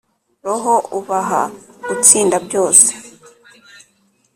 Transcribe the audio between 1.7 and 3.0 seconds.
gutsinda byose